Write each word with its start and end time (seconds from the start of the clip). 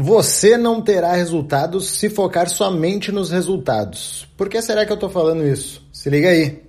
Você 0.00 0.56
não 0.56 0.80
terá 0.80 1.14
resultados 1.14 1.88
se 1.88 2.08
focar 2.08 2.48
somente 2.48 3.10
nos 3.10 3.32
resultados. 3.32 4.28
Por 4.36 4.48
que 4.48 4.62
será 4.62 4.86
que 4.86 4.92
eu 4.92 4.94
estou 4.94 5.10
falando 5.10 5.44
isso? 5.44 5.84
Se 5.92 6.08
liga 6.08 6.28
aí. 6.28 6.62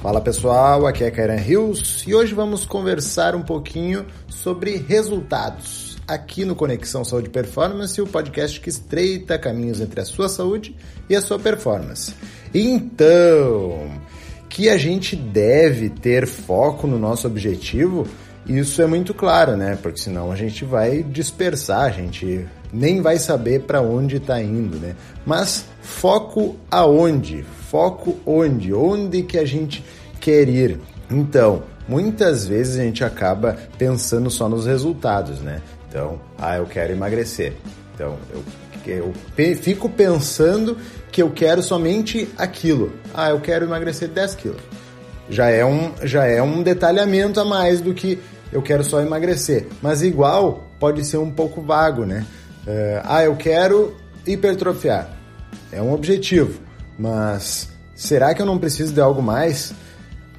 Fala 0.00 0.20
pessoal, 0.20 0.84
aqui 0.84 1.04
é 1.04 1.12
Karen 1.12 1.36
Rios 1.36 2.02
e 2.04 2.12
hoje 2.12 2.34
vamos 2.34 2.66
conversar 2.66 3.36
um 3.36 3.42
pouquinho 3.42 4.04
sobre 4.28 4.84
resultados. 4.88 5.96
Aqui 6.08 6.44
no 6.44 6.56
Conexão 6.56 7.04
Saúde 7.04 7.30
Performance, 7.30 8.02
o 8.02 8.06
podcast 8.08 8.60
que 8.60 8.68
estreita 8.68 9.38
caminhos 9.38 9.80
entre 9.80 10.00
a 10.00 10.04
sua 10.04 10.28
saúde 10.28 10.74
e 11.08 11.14
a 11.14 11.20
sua 11.20 11.38
performance. 11.38 12.12
Então, 12.52 14.01
que 14.52 14.68
a 14.68 14.76
gente 14.76 15.16
deve 15.16 15.88
ter 15.88 16.26
foco 16.26 16.86
no 16.86 16.98
nosso 16.98 17.26
objetivo, 17.26 18.06
isso 18.46 18.82
é 18.82 18.86
muito 18.86 19.14
claro, 19.14 19.56
né? 19.56 19.78
Porque 19.80 19.98
senão 19.98 20.30
a 20.30 20.36
gente 20.36 20.62
vai 20.62 21.02
dispersar, 21.02 21.84
a 21.84 21.90
gente 21.90 22.46
nem 22.70 23.00
vai 23.00 23.18
saber 23.18 23.62
para 23.62 23.80
onde 23.80 24.18
está 24.18 24.42
indo, 24.42 24.76
né? 24.76 24.94
Mas 25.24 25.64
foco 25.80 26.56
aonde? 26.70 27.42
Foco 27.70 28.18
onde? 28.26 28.74
Onde 28.74 29.22
que 29.22 29.38
a 29.38 29.46
gente 29.46 29.82
quer 30.20 30.46
ir? 30.50 30.78
Então, 31.10 31.62
muitas 31.88 32.46
vezes 32.46 32.78
a 32.78 32.82
gente 32.82 33.02
acaba 33.02 33.56
pensando 33.78 34.30
só 34.30 34.50
nos 34.50 34.66
resultados, 34.66 35.40
né? 35.40 35.62
Então, 35.88 36.20
ah, 36.36 36.58
eu 36.58 36.66
quero 36.66 36.92
emagrecer. 36.92 37.54
Então, 37.94 38.18
eu 38.30 38.44
eu 38.90 39.12
fico 39.60 39.88
pensando 39.88 40.76
que 41.10 41.22
eu 41.22 41.30
quero 41.30 41.62
somente 41.62 42.28
aquilo. 42.36 42.92
Ah, 43.14 43.30
eu 43.30 43.40
quero 43.40 43.64
emagrecer 43.64 44.08
10 44.08 44.34
quilos. 44.34 44.62
Já 45.28 45.48
é, 45.48 45.64
um, 45.64 45.92
já 46.02 46.26
é 46.26 46.42
um 46.42 46.62
detalhamento 46.62 47.38
a 47.38 47.44
mais 47.44 47.80
do 47.80 47.94
que 47.94 48.18
eu 48.52 48.62
quero 48.62 48.82
só 48.82 49.00
emagrecer. 49.00 49.66
Mas 49.80 50.02
igual 50.02 50.70
pode 50.78 51.04
ser 51.04 51.18
um 51.18 51.30
pouco 51.30 51.62
vago, 51.62 52.04
né? 52.04 52.26
Uh, 52.66 53.00
ah, 53.04 53.24
eu 53.24 53.36
quero 53.36 53.96
hipertrofiar. 54.26 55.10
É 55.70 55.80
um 55.80 55.92
objetivo. 55.92 56.60
Mas 56.98 57.68
será 57.94 58.34
que 58.34 58.42
eu 58.42 58.46
não 58.46 58.58
preciso 58.58 58.92
de 58.92 59.00
algo 59.00 59.22
mais? 59.22 59.72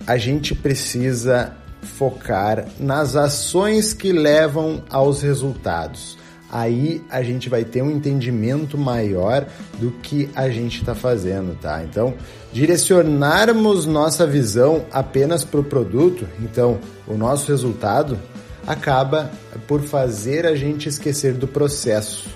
A 0.06 0.18
gente 0.18 0.54
precisa 0.54 1.54
focar 1.82 2.66
nas 2.80 3.16
ações 3.16 3.94
que 3.94 4.12
levam 4.12 4.84
aos 4.90 5.22
resultados 5.22 6.18
aí 6.54 7.02
a 7.10 7.24
gente 7.24 7.50
vai 7.50 7.66
ter 7.66 7.82
um 7.82 7.90
entendimento 7.90 8.78
maior 8.78 9.48
do 9.80 9.90
que 9.90 10.30
a 10.36 10.48
gente 10.50 10.82
está 10.82 10.94
fazendo, 10.94 11.58
tá? 11.60 11.84
Então, 11.84 12.14
direcionarmos 12.54 13.88
nossa 13.88 14.28
visão 14.28 14.86
apenas 14.92 15.44
para 15.44 15.60
o 15.60 15.64
produto, 15.64 16.28
então 16.40 16.78
o 17.08 17.16
nosso 17.16 17.48
resultado 17.48 18.20
acaba 18.68 19.32
por 19.68 19.82
fazer 19.82 20.46
a 20.46 20.56
gente 20.56 20.88
esquecer 20.88 21.34
do 21.34 21.48
processo. 21.48 22.30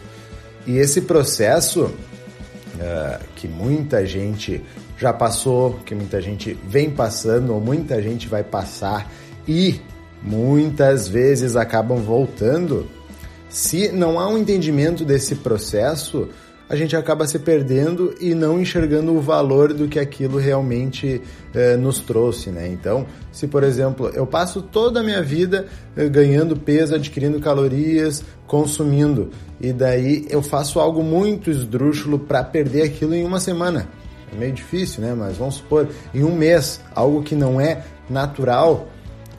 E 0.66 0.80
esse 0.80 1.02
processo 1.02 1.84
uh, 1.84 3.24
que 3.36 3.48
muita 3.48 4.04
gente 4.04 4.64
já 4.98 5.14
passou, 5.14 5.74
que 5.86 5.94
muita 5.94 6.20
gente 6.24 6.58
vem 6.68 6.90
passando, 6.90 7.54
ou 7.54 7.62
muita 7.62 8.02
gente 8.02 8.28
vai 8.28 8.44
passar 8.44 9.12
e 9.48 9.80
muitas 10.24 11.08
vezes 11.08 11.56
acabam 11.56 12.00
voltando, 12.00 12.97
se 13.50 13.92
não 13.92 14.20
há 14.20 14.28
um 14.28 14.38
entendimento 14.38 15.06
desse 15.06 15.36
processo, 15.36 16.28
a 16.70 16.76
gente 16.76 16.95
acaba 16.95 17.26
se 17.26 17.40
perdendo 17.40 18.14
e 18.20 18.36
não 18.36 18.59
enxergando 18.59 19.16
o 19.16 19.22
valor 19.22 19.73
do 19.73 19.88
que 19.88 19.98
aquilo 19.98 20.38
realmente 20.38 21.22
eh, 21.53 21.78
nos 21.78 22.00
trouxe, 22.00 22.50
né? 22.50 22.68
Então, 22.68 23.06
se 23.31 23.48
por 23.48 23.64
exemplo 23.64 24.09
eu 24.14 24.28
passo 24.28 24.62
toda 24.62 25.00
a 25.00 25.03
minha 25.03 25.23
vida 25.23 25.66
eh, 25.95 26.09
ganhando 26.09 26.58
peso, 26.58 26.94
adquirindo 26.94 27.40
calorias, 27.40 28.23
consumindo, 28.45 29.30
e 29.62 29.72
daí 29.72 30.25
eu 30.29 30.41
faço 30.41 30.79
algo 30.79 31.02
muito 31.02 31.50
esdrúxulo 31.50 32.19
para 32.19 32.44
perder 32.44 32.84
aquilo 32.84 33.16
em 33.16 33.24
uma 33.24 33.40
semana. 33.40 33.88
É 34.34 34.38
meio 34.38 34.52
difícil, 34.52 35.02
né? 35.02 35.16
Mas 35.18 35.38
vamos 35.38 35.56
supor, 35.56 35.88
em 36.14 36.24
um 36.24 36.35
mês, 36.35 36.81
algo 36.94 37.24
que 37.24 37.34
não 37.34 37.62
é 37.62 37.81
natural, 38.09 38.90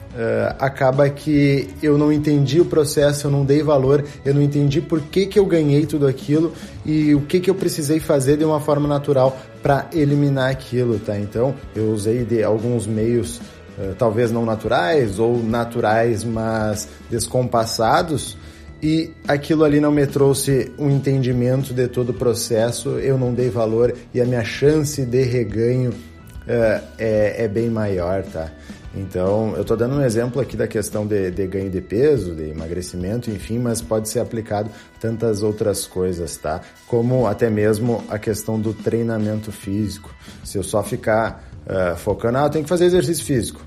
Uh, 0.09 0.55
acaba 0.57 1.07
que 1.07 1.69
eu 1.83 1.95
não 1.95 2.11
entendi 2.11 2.59
o 2.59 2.65
processo, 2.65 3.27
eu 3.27 3.31
não 3.31 3.45
dei 3.45 3.61
valor, 3.61 4.03
eu 4.25 4.33
não 4.33 4.41
entendi 4.41 4.81
por 4.81 4.99
que, 5.01 5.27
que 5.27 5.37
eu 5.37 5.45
ganhei 5.45 5.85
tudo 5.85 6.07
aquilo 6.07 6.51
e 6.83 7.13
o 7.13 7.21
que, 7.21 7.39
que 7.39 7.47
eu 7.47 7.53
precisei 7.53 7.99
fazer 7.99 8.35
de 8.35 8.43
uma 8.43 8.59
forma 8.59 8.87
natural 8.87 9.37
para 9.61 9.87
eliminar 9.93 10.49
aquilo, 10.49 10.97
tá? 10.97 11.15
Então 11.15 11.53
eu 11.75 11.91
usei 11.91 12.25
de 12.25 12.43
alguns 12.43 12.87
meios, 12.87 13.37
uh, 13.77 13.93
talvez 13.99 14.31
não 14.31 14.43
naturais 14.45 15.19
ou 15.19 15.43
naturais, 15.43 16.23
mas 16.23 16.89
descompassados 17.07 18.35
e 18.81 19.11
aquilo 19.27 19.63
ali 19.63 19.79
não 19.79 19.91
me 19.91 20.07
trouxe 20.07 20.71
um 20.79 20.89
entendimento 20.89 21.73
de 21.73 21.87
todo 21.87 22.09
o 22.09 22.13
processo, 22.13 22.97
eu 22.97 23.17
não 23.17 23.33
dei 23.33 23.49
valor 23.49 23.93
e 24.13 24.21
a 24.21 24.25
minha 24.25 24.43
chance 24.43 25.05
de 25.05 25.21
reganho 25.21 25.91
uh, 25.91 26.83
é, 26.97 27.43
é 27.43 27.47
bem 27.47 27.69
maior, 27.69 28.23
tá? 28.23 28.49
Então, 28.95 29.53
eu 29.55 29.61
estou 29.61 29.77
dando 29.77 29.95
um 29.95 30.01
exemplo 30.01 30.41
aqui 30.41 30.57
da 30.57 30.67
questão 30.67 31.05
de, 31.05 31.29
de, 31.29 31.45
ganho 31.45 31.69
de 31.69 31.79
peso, 31.79 32.33
de 32.33 32.49
emagrecimento, 32.49 33.29
enfim, 33.29 33.59
mas 33.59 33.81
pode 33.81 34.09
ser 34.09 34.19
aplicado 34.19 34.69
tantas 34.99 35.43
outras 35.43 35.85
coisas, 35.85 36.35
tá? 36.37 36.61
Como 36.87 37.27
até 37.27 37.49
mesmo 37.49 38.03
a 38.09 38.17
questão 38.17 38.59
do 38.59 38.73
treinamento 38.73 39.51
físico. 39.51 40.13
Se 40.43 40.57
eu 40.57 40.63
só 40.63 40.81
ficar 40.83 41.47
uh, 41.67 41.95
focando, 41.97 42.39
ah, 42.39 42.45
eu 42.45 42.49
tenho 42.49 42.63
que 42.63 42.69
fazer 42.69 42.85
exercício 42.85 43.23
físico. 43.23 43.61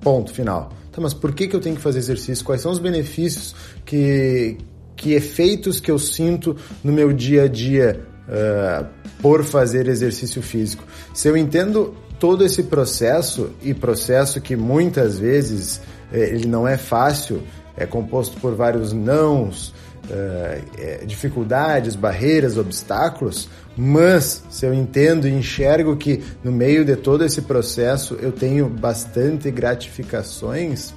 Ponto, 0.00 0.32
final. 0.32 0.72
Tá, 0.90 1.00
mas 1.00 1.14
por 1.14 1.34
que, 1.34 1.48
que 1.48 1.54
eu 1.54 1.60
tenho 1.60 1.76
que 1.76 1.82
fazer 1.82 1.98
exercício? 1.98 2.44
Quais 2.44 2.60
são 2.60 2.72
os 2.72 2.78
benefícios 2.78 3.54
que, 3.84 4.56
que 4.96 5.12
efeitos 5.12 5.80
que 5.80 5.90
eu 5.90 5.98
sinto 5.98 6.56
no 6.82 6.92
meu 6.92 7.12
dia 7.12 7.44
a 7.44 7.48
dia 7.48 8.00
uh, 8.26 8.86
por 9.20 9.44
fazer 9.44 9.86
exercício 9.86 10.42
físico? 10.42 10.84
Se 11.14 11.28
eu 11.28 11.36
entendo 11.36 11.94
todo 12.22 12.44
esse 12.44 12.62
processo 12.62 13.50
e 13.64 13.74
processo 13.74 14.40
que 14.40 14.54
muitas 14.54 15.18
vezes 15.18 15.80
é, 16.12 16.20
ele 16.20 16.46
não 16.46 16.68
é 16.68 16.76
fácil, 16.76 17.42
é 17.76 17.84
composto 17.84 18.38
por 18.40 18.54
vários 18.54 18.92
nãos, 18.92 19.74
é, 20.08 20.60
é, 20.78 21.04
dificuldades, 21.04 21.96
barreiras, 21.96 22.56
obstáculos, 22.56 23.48
mas 23.76 24.44
se 24.48 24.64
eu 24.64 24.72
entendo 24.72 25.26
e 25.26 25.32
enxergo 25.32 25.96
que 25.96 26.22
no 26.44 26.52
meio 26.52 26.84
de 26.84 26.94
todo 26.94 27.24
esse 27.24 27.42
processo 27.42 28.16
eu 28.22 28.30
tenho 28.30 28.68
bastante 28.68 29.50
gratificações, 29.50 30.94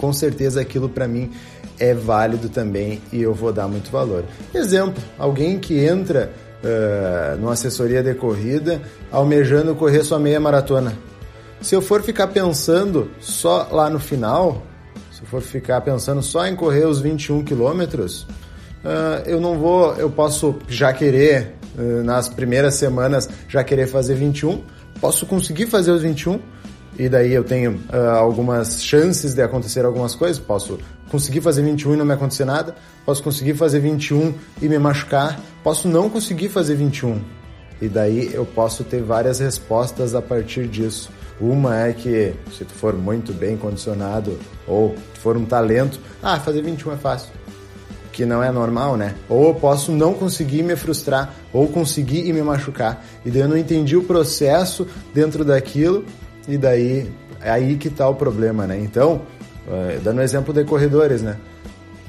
com 0.00 0.12
certeza 0.12 0.60
aquilo 0.60 0.88
para 0.88 1.06
mim 1.06 1.30
é 1.78 1.94
válido 1.94 2.48
também 2.48 3.00
e 3.12 3.22
eu 3.22 3.32
vou 3.32 3.52
dar 3.52 3.68
muito 3.68 3.88
valor. 3.88 4.24
Exemplo, 4.52 5.00
alguém 5.16 5.60
que 5.60 5.78
entra 5.78 6.32
uh, 6.62 7.36
numa 7.38 7.52
assessoria 7.52 8.02
de 8.02 8.14
corrida, 8.14 8.80
almejando 9.10 9.74
correr 9.74 10.04
sua 10.04 10.18
meia 10.18 10.40
maratona. 10.40 10.94
Se 11.60 11.74
eu 11.74 11.82
for 11.82 12.02
ficar 12.02 12.28
pensando 12.28 13.10
só 13.20 13.68
lá 13.70 13.90
no 13.90 13.98
final, 13.98 14.62
se 15.12 15.22
eu 15.22 15.26
for 15.26 15.42
ficar 15.42 15.80
pensando 15.82 16.22
só 16.22 16.46
em 16.46 16.56
correr 16.56 16.86
os 16.86 17.00
21 17.00 17.44
quilômetros, 17.44 18.22
uh, 18.84 19.22
eu 19.26 19.40
não 19.40 19.58
vou, 19.58 19.94
eu 19.96 20.10
posso 20.10 20.56
já 20.68 20.92
querer, 20.92 21.54
uh, 21.78 22.02
nas 22.02 22.28
primeiras 22.28 22.74
semanas, 22.74 23.28
já 23.48 23.62
querer 23.62 23.86
fazer 23.86 24.14
21, 24.14 24.62
posso 25.00 25.26
conseguir 25.26 25.66
fazer 25.66 25.90
os 25.90 26.02
21, 26.02 26.40
e 27.00 27.08
daí 27.08 27.32
eu 27.32 27.42
tenho 27.42 27.80
uh, 27.90 28.10
algumas 28.18 28.84
chances 28.84 29.32
de 29.32 29.40
acontecer 29.40 29.86
algumas 29.86 30.14
coisas, 30.14 30.38
posso 30.38 30.78
conseguir 31.10 31.40
fazer 31.40 31.62
21 31.62 31.94
e 31.94 31.96
não 31.96 32.04
me 32.04 32.12
acontecer 32.12 32.44
nada, 32.44 32.74
posso 33.06 33.22
conseguir 33.22 33.54
fazer 33.54 33.80
21 33.80 34.34
e 34.60 34.68
me 34.68 34.78
machucar, 34.78 35.40
posso 35.64 35.88
não 35.88 36.10
conseguir 36.10 36.50
fazer 36.50 36.74
21. 36.74 37.22
E 37.80 37.88
daí 37.88 38.28
eu 38.34 38.44
posso 38.44 38.84
ter 38.84 39.00
várias 39.02 39.38
respostas 39.38 40.14
a 40.14 40.20
partir 40.20 40.68
disso. 40.68 41.08
Uma 41.40 41.86
é 41.86 41.94
que 41.94 42.34
se 42.52 42.66
tu 42.66 42.74
for 42.74 42.92
muito 42.92 43.32
bem 43.32 43.56
condicionado 43.56 44.38
ou 44.66 44.94
for 45.14 45.38
um 45.38 45.46
talento, 45.46 45.98
ah, 46.22 46.38
fazer 46.38 46.60
21 46.60 46.92
é 46.92 46.96
fácil. 46.98 47.30
Que 48.12 48.26
não 48.26 48.42
é 48.42 48.52
normal, 48.52 48.98
né? 48.98 49.14
Ou 49.26 49.48
eu 49.48 49.54
posso 49.54 49.90
não 49.90 50.12
conseguir 50.12 50.62
me 50.62 50.76
frustrar, 50.76 51.32
ou 51.50 51.66
conseguir 51.66 52.28
e 52.28 52.32
me 52.34 52.42
machucar. 52.42 53.02
E 53.24 53.30
daí 53.30 53.40
eu 53.40 53.48
não 53.48 53.56
entendi 53.56 53.96
o 53.96 54.02
processo 54.02 54.86
dentro 55.14 55.46
daquilo, 55.46 56.04
e 56.52 56.58
daí 56.58 57.10
é 57.40 57.50
aí 57.50 57.76
que 57.76 57.88
tá 57.90 58.08
o 58.08 58.14
problema, 58.14 58.66
né? 58.66 58.78
Então, 58.78 59.22
Uh, 59.70 60.00
dando 60.00 60.18
um 60.18 60.22
exemplo 60.22 60.52
de 60.52 60.64
corredores, 60.64 61.22
né? 61.22 61.36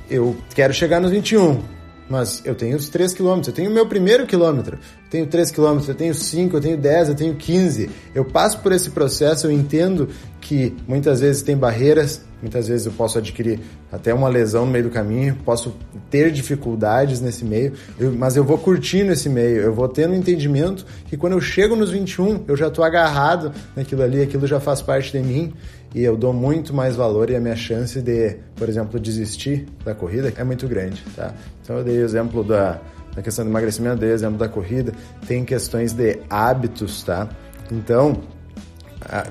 Eu 0.09 0.35
quero 0.55 0.73
chegar 0.73 0.99
nos 0.99 1.11
21, 1.11 1.61
mas 2.09 2.41
eu 2.43 2.55
tenho 2.55 2.75
os 2.75 2.89
3 2.89 3.13
km, 3.13 3.41
eu 3.45 3.53
tenho 3.53 3.69
o 3.69 3.73
meu 3.73 3.85
primeiro 3.85 4.25
quilômetro, 4.25 4.79
tenho 5.11 5.27
3 5.27 5.51
km, 5.51 5.79
eu 5.87 5.93
tenho 5.93 6.13
5, 6.15 6.57
eu 6.57 6.61
tenho 6.61 6.77
10, 6.77 7.09
eu 7.09 7.15
tenho 7.15 7.35
15. 7.35 7.89
Eu 8.15 8.25
passo 8.25 8.59
por 8.61 8.71
esse 8.71 8.89
processo, 8.89 9.45
eu 9.45 9.51
entendo 9.51 10.09
que 10.51 10.75
muitas 10.85 11.21
vezes 11.21 11.41
tem 11.41 11.55
barreiras, 11.55 12.25
muitas 12.41 12.67
vezes 12.67 12.85
eu 12.85 12.91
posso 12.91 13.17
adquirir 13.17 13.57
até 13.89 14.13
uma 14.13 14.27
lesão 14.27 14.65
no 14.65 14.71
meio 14.73 14.83
do 14.83 14.89
caminho, 14.89 15.33
posso 15.45 15.73
ter 16.09 16.29
dificuldades 16.29 17.21
nesse 17.21 17.45
meio, 17.45 17.71
mas 18.17 18.35
eu 18.35 18.43
vou 18.43 18.57
curtindo 18.57 19.13
esse 19.13 19.29
meio, 19.29 19.61
eu 19.61 19.73
vou 19.73 19.87
tendo 19.87 20.13
entendimento 20.13 20.85
que 21.05 21.15
quando 21.15 21.31
eu 21.31 21.39
chego 21.39 21.73
nos 21.73 21.89
21, 21.89 22.43
eu 22.49 22.57
já 22.57 22.67
estou 22.67 22.83
agarrado 22.83 23.53
naquilo 23.73 24.03
ali, 24.03 24.21
aquilo 24.21 24.45
já 24.45 24.59
faz 24.59 24.81
parte 24.81 25.13
de 25.13 25.25
mim 25.25 25.53
e 25.95 26.03
eu 26.03 26.17
dou 26.17 26.33
muito 26.33 26.73
mais 26.73 26.97
valor 26.97 27.29
e 27.29 27.35
a 27.37 27.39
minha 27.39 27.55
chance 27.55 28.01
de, 28.01 28.35
por 28.57 28.67
exemplo, 28.67 28.99
desistir 28.99 29.65
da 29.85 29.95
corrida 29.95 30.33
é 30.35 30.43
muito 30.43 30.67
grande, 30.67 31.01
tá? 31.15 31.33
Então 31.63 31.77
eu 31.77 31.83
dei 31.85 32.01
o 32.01 32.03
exemplo 32.03 32.43
da, 32.43 32.77
da 33.15 33.21
questão 33.21 33.45
do 33.45 33.51
emagrecimento, 33.51 34.01
dei 34.01 34.09
o 34.09 34.13
exemplo 34.13 34.37
da 34.37 34.49
corrida, 34.49 34.91
tem 35.25 35.45
questões 35.45 35.93
de 35.93 36.19
hábitos, 36.29 37.03
tá? 37.03 37.29
Então, 37.71 38.21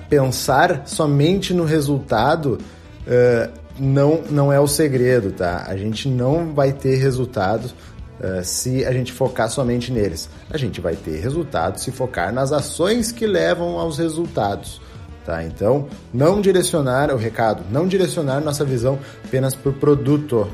pensar 0.08 0.82
somente 0.86 1.54
no 1.54 1.64
resultado 1.64 2.58
uh, 3.06 3.60
não, 3.78 4.22
não 4.30 4.52
é 4.52 4.60
o 4.60 4.66
segredo, 4.66 5.32
tá? 5.32 5.64
A 5.66 5.76
gente 5.76 6.08
não 6.08 6.52
vai 6.52 6.72
ter 6.72 6.96
resultados 6.96 7.70
uh, 7.70 8.44
se 8.44 8.84
a 8.84 8.92
gente 8.92 9.12
focar 9.12 9.48
somente 9.48 9.90
neles. 9.90 10.28
A 10.50 10.58
gente 10.58 10.80
vai 10.80 10.96
ter 10.96 11.20
resultados 11.20 11.82
se 11.82 11.90
focar 11.90 12.32
nas 12.32 12.52
ações 12.52 13.10
que 13.10 13.26
levam 13.26 13.78
aos 13.78 13.98
resultados. 13.98 14.80
Tá? 15.24 15.44
Então, 15.44 15.86
não 16.12 16.40
direcionar 16.40 17.12
o 17.12 17.16
recado, 17.16 17.62
não 17.70 17.86
direcionar 17.86 18.40
nossa 18.40 18.64
visão 18.64 18.98
apenas 19.24 19.54
por 19.54 19.72
produto. 19.74 20.48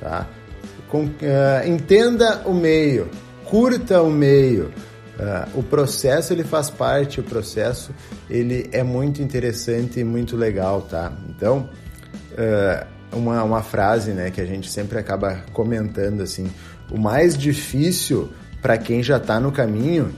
Tá? 0.00 0.26
Com, 0.88 1.04
uh, 1.04 1.10
entenda 1.66 2.42
o 2.44 2.52
meio, 2.52 3.08
curta 3.44 4.02
o 4.02 4.10
meio. 4.10 4.72
Uh, 5.18 5.58
o 5.58 5.62
processo 5.64 6.32
ele 6.32 6.44
faz 6.44 6.70
parte, 6.70 7.18
o 7.18 7.24
processo 7.24 7.90
ele 8.30 8.68
é 8.70 8.84
muito 8.84 9.20
interessante 9.20 9.98
e 9.98 10.04
muito 10.04 10.36
legal, 10.36 10.82
tá? 10.82 11.12
Então, 11.28 11.68
uh, 12.32 12.86
uma, 13.16 13.42
uma 13.42 13.62
frase 13.62 14.12
né, 14.12 14.30
que 14.30 14.40
a 14.40 14.46
gente 14.46 14.70
sempre 14.70 14.98
acaba 14.98 15.42
comentando 15.52 16.22
assim, 16.22 16.48
o 16.90 16.98
mais 16.98 17.36
difícil 17.36 18.28
para 18.62 18.78
quem 18.78 19.02
já 19.02 19.16
está 19.16 19.40
no 19.40 19.50
caminho 19.50 20.12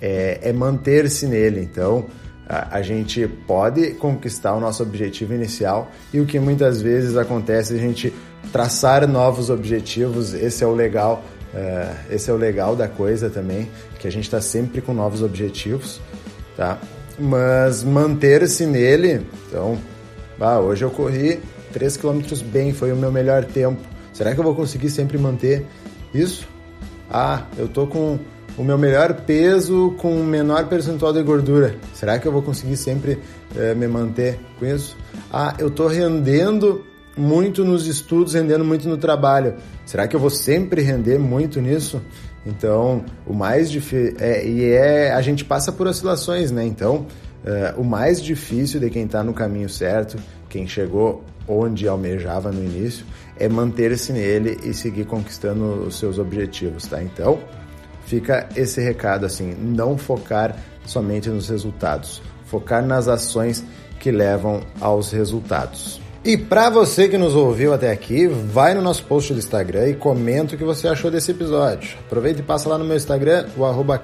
é, 0.00 0.38
é 0.42 0.52
manter-se 0.52 1.26
nele. 1.26 1.60
Então, 1.60 2.06
a, 2.48 2.80
gente 2.80 3.28
pode 3.46 3.90
conquistar 3.92 4.54
o 4.54 4.60
nosso 4.60 4.82
objetivo 4.82 5.34
inicial 5.34 5.90
e 6.12 6.18
o 6.18 6.24
que 6.24 6.40
muitas 6.40 6.80
vezes 6.80 7.14
acontece 7.16 7.74
é 7.74 7.76
a 7.76 7.80
gente 7.80 8.12
traçar 8.50 9.06
novos 9.06 9.50
objetivos. 9.50 10.32
Esse 10.32 10.64
é 10.64 10.66
o 10.66 10.72
legal, 10.72 11.22
é, 11.54 11.94
esse 12.10 12.30
é 12.30 12.32
o 12.32 12.36
legal 12.36 12.76
da 12.76 12.88
coisa 12.88 13.30
também, 13.30 13.70
que 13.98 14.06
a 14.06 14.12
gente 14.12 14.24
está 14.24 14.40
sempre 14.40 14.80
com 14.80 14.92
novos 14.92 15.22
objetivos, 15.22 16.00
tá? 16.56 16.78
Mas 17.18 17.82
manter-se 17.82 18.66
nele, 18.66 19.26
então, 19.48 19.78
ah, 20.40 20.60
hoje 20.60 20.84
eu 20.84 20.90
corri 20.90 21.40
3 21.72 21.96
km 21.96 22.20
bem, 22.52 22.72
foi 22.72 22.92
o 22.92 22.96
meu 22.96 23.10
melhor 23.10 23.44
tempo. 23.44 23.80
Será 24.12 24.34
que 24.34 24.40
eu 24.40 24.44
vou 24.44 24.54
conseguir 24.54 24.90
sempre 24.90 25.18
manter 25.18 25.66
isso? 26.14 26.46
Ah, 27.10 27.44
eu 27.56 27.68
tô 27.68 27.86
com 27.86 28.18
o 28.56 28.64
meu 28.64 28.76
melhor 28.76 29.14
peso 29.14 29.94
com 29.98 30.20
o 30.20 30.24
menor 30.24 30.66
percentual 30.66 31.12
de 31.12 31.22
gordura. 31.22 31.76
Será 31.94 32.18
que 32.18 32.26
eu 32.26 32.32
vou 32.32 32.42
conseguir 32.42 32.76
sempre 32.76 33.18
é, 33.56 33.74
me 33.74 33.86
manter 33.86 34.38
com 34.58 34.66
isso? 34.66 34.96
Ah, 35.32 35.54
eu 35.58 35.68
estou 35.68 35.86
rendendo 35.86 36.84
muito 37.18 37.64
nos 37.64 37.86
estudos, 37.86 38.34
rendendo 38.34 38.64
muito 38.64 38.88
no 38.88 38.96
trabalho. 38.96 39.54
Será 39.84 40.06
que 40.06 40.14
eu 40.14 40.20
vou 40.20 40.30
sempre 40.30 40.80
render 40.82 41.18
muito 41.18 41.60
nisso? 41.60 42.00
Então, 42.46 43.04
o 43.26 43.34
mais 43.34 43.70
difícil. 43.70 44.16
É, 44.18 44.46
e 44.46 44.64
é. 44.64 45.12
A 45.12 45.20
gente 45.20 45.44
passa 45.44 45.72
por 45.72 45.86
oscilações, 45.86 46.50
né? 46.50 46.64
Então, 46.64 47.06
é, 47.44 47.74
o 47.76 47.84
mais 47.84 48.22
difícil 48.22 48.80
de 48.80 48.88
quem 48.88 49.04
está 49.04 49.22
no 49.22 49.34
caminho 49.34 49.68
certo, 49.68 50.16
quem 50.48 50.66
chegou 50.66 51.24
onde 51.46 51.88
almejava 51.88 52.52
no 52.52 52.62
início, 52.62 53.04
é 53.38 53.48
manter-se 53.48 54.12
nele 54.12 54.58
e 54.62 54.74
seguir 54.74 55.06
conquistando 55.06 55.86
os 55.86 55.98
seus 55.98 56.18
objetivos, 56.18 56.86
tá? 56.86 57.02
Então, 57.02 57.38
fica 58.04 58.48
esse 58.54 58.80
recado 58.80 59.24
assim, 59.24 59.54
não 59.54 59.96
focar 59.96 60.56
somente 60.84 61.28
nos 61.28 61.48
resultados, 61.48 62.22
focar 62.44 62.84
nas 62.84 63.08
ações 63.08 63.64
que 63.98 64.10
levam 64.10 64.60
aos 64.80 65.10
resultados. 65.10 66.00
E 66.24 66.36
para 66.36 66.68
você 66.68 67.08
que 67.08 67.16
nos 67.16 67.34
ouviu 67.34 67.72
até 67.72 67.92
aqui, 67.92 68.26
vai 68.26 68.74
no 68.74 68.82
nosso 68.82 69.04
post 69.04 69.32
do 69.32 69.38
Instagram 69.38 69.88
e 69.88 69.94
comenta 69.94 70.54
o 70.54 70.58
que 70.58 70.64
você 70.64 70.88
achou 70.88 71.10
desse 71.10 71.30
episódio. 71.30 71.96
Aproveita 72.00 72.40
e 72.40 72.42
passa 72.42 72.68
lá 72.68 72.76
no 72.76 72.84
meu 72.84 72.96
Instagram, 72.96 73.46
o 73.56 73.64
arroba 73.64 74.02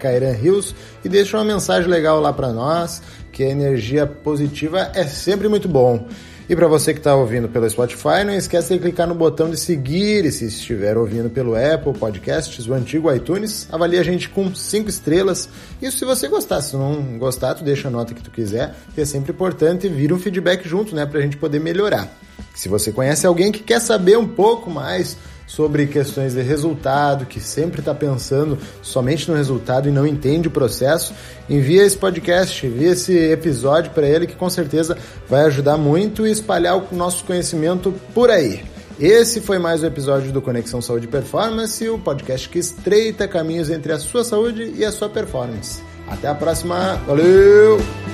e 1.05 1.09
deixa 1.09 1.37
uma 1.37 1.45
mensagem 1.45 1.91
legal 1.91 2.21
lá 2.21 2.33
para 2.33 2.53
nós, 2.53 3.03
que 3.33 3.43
a 3.43 3.51
energia 3.51 4.07
positiva 4.07 4.93
é 4.95 5.05
sempre 5.05 5.49
muito 5.49 5.69
bom. 5.69 6.07
E 6.47 6.55
para 6.55 6.69
você 6.69 6.93
que 6.93 7.01
está 7.01 7.17
ouvindo 7.17 7.49
pelo 7.49 7.69
Spotify, 7.71 8.23
não 8.27 8.35
esqueça 8.35 8.75
de 8.75 8.81
clicar 8.81 9.07
no 9.07 9.15
botão 9.15 9.49
de 9.49 9.57
seguir 9.57 10.27
e 10.27 10.31
se 10.31 10.45
estiver 10.45 10.99
ouvindo 10.99 11.31
pelo 11.31 11.55
Apple 11.55 11.95
Podcasts, 11.95 12.69
o 12.69 12.75
antigo 12.75 13.11
iTunes, 13.11 13.67
avalie 13.73 13.99
a 13.99 14.03
gente 14.03 14.29
com 14.29 14.55
5 14.55 14.91
estrelas. 14.91 15.49
Isso 15.81 15.99
se 15.99 16.05
você 16.05 16.29
gostar, 16.29 16.61
se 16.61 16.77
não 16.77 17.19
gostar, 17.19 17.55
tu 17.55 17.65
deixa 17.65 17.89
a 17.89 17.91
nota 17.91 18.13
que 18.13 18.23
tu 18.23 18.31
quiser, 18.31 18.75
que 18.95 19.01
é 19.01 19.07
sempre 19.07 19.33
importante 19.33 19.89
vira 19.89 20.15
um 20.15 20.19
feedback 20.19 20.69
junto, 20.69 20.95
né, 20.95 21.07
para 21.07 21.19
a 21.19 21.23
gente 21.23 21.39
poder 21.39 21.61
melhorar. 21.61 22.15
Se 22.55 22.69
você 22.69 22.93
conhece 22.93 23.27
alguém 23.27 23.51
que 23.51 23.61
quer 23.61 23.81
saber 23.81 24.19
um 24.19 24.29
pouco 24.29 24.69
mais 24.69 25.17
sobre 25.47 25.87
questões 25.87 26.35
de 26.35 26.43
resultado, 26.43 27.27
que 27.27 27.41
sempre 27.41 27.81
está 27.81 27.95
pensando 27.95 28.59
somente 28.83 29.31
no 29.31 29.37
resultado 29.37 29.89
e 29.89 29.93
não 29.93 30.07
entende 30.07 30.49
o 30.49 30.51
processo, 30.51 31.15
envia 31.49 31.85
esse 31.85 31.97
podcast, 31.97 32.67
envia 32.67 32.91
esse 32.91 33.17
episódio 33.17 33.91
para 33.93 34.07
ele 34.07 34.27
que 34.27 34.37
com 34.37 34.49
certeza 34.49 34.97
vai 35.29 35.43
ajudar 35.43 35.77
muito 35.77 36.27
e 36.27 36.31
espalhar 36.31 36.77
o 36.77 36.95
nosso 36.95 37.25
conhecimento 37.25 37.95
por 38.15 38.31
aí. 38.31 38.65
Esse 38.99 39.41
foi 39.41 39.59
mais 39.59 39.83
um 39.83 39.87
episódio 39.87 40.31
do 40.31 40.41
Conexão 40.41 40.81
Saúde 40.81 41.07
e 41.07 41.11
Performance, 41.11 41.89
o 41.89 41.99
podcast 41.99 42.49
que 42.49 42.61
estreita 42.61 43.27
caminhos 43.27 43.69
entre 43.69 43.93
a 43.93 43.99
sua 43.99 44.23
saúde 44.23 44.73
e 44.77 44.85
a 44.85 44.93
sua 44.93 45.09
performance. 45.09 45.83
Até 46.07 46.29
a 46.29 46.35
próxima, 46.35 46.95
valeu! 47.07 48.14